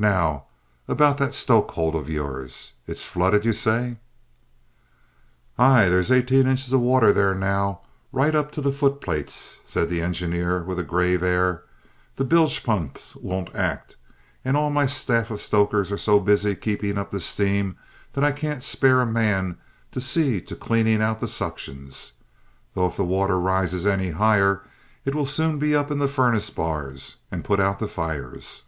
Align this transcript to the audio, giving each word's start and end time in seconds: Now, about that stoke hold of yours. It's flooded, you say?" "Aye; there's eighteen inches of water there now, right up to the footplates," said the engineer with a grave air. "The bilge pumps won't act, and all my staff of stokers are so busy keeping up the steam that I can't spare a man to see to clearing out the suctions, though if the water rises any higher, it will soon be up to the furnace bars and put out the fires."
Now, 0.00 0.44
about 0.88 1.18
that 1.18 1.34
stoke 1.34 1.72
hold 1.72 1.94
of 1.94 2.08
yours. 2.08 2.72
It's 2.86 3.06
flooded, 3.06 3.44
you 3.44 3.52
say?" 3.52 3.98
"Aye; 5.58 5.90
there's 5.90 6.10
eighteen 6.10 6.46
inches 6.46 6.72
of 6.72 6.80
water 6.80 7.12
there 7.12 7.34
now, 7.34 7.82
right 8.10 8.34
up 8.34 8.50
to 8.52 8.62
the 8.62 8.72
footplates," 8.72 9.60
said 9.62 9.90
the 9.90 10.00
engineer 10.00 10.62
with 10.62 10.78
a 10.78 10.82
grave 10.82 11.22
air. 11.22 11.64
"The 12.16 12.24
bilge 12.24 12.64
pumps 12.64 13.14
won't 13.16 13.54
act, 13.54 13.96
and 14.42 14.56
all 14.56 14.70
my 14.70 14.86
staff 14.86 15.30
of 15.30 15.42
stokers 15.42 15.92
are 15.92 15.98
so 15.98 16.18
busy 16.18 16.54
keeping 16.54 16.96
up 16.96 17.10
the 17.10 17.20
steam 17.20 17.76
that 18.14 18.24
I 18.24 18.32
can't 18.32 18.62
spare 18.62 19.02
a 19.02 19.06
man 19.06 19.58
to 19.92 20.00
see 20.00 20.40
to 20.40 20.56
clearing 20.56 21.02
out 21.02 21.20
the 21.20 21.26
suctions, 21.26 22.12
though 22.72 22.86
if 22.86 22.96
the 22.96 23.04
water 23.04 23.38
rises 23.38 23.86
any 23.86 24.12
higher, 24.12 24.62
it 25.04 25.14
will 25.14 25.26
soon 25.26 25.58
be 25.58 25.76
up 25.76 25.88
to 25.88 25.94
the 25.96 26.08
furnace 26.08 26.48
bars 26.48 27.16
and 27.30 27.44
put 27.44 27.60
out 27.60 27.78
the 27.80 27.86
fires." 27.86 28.62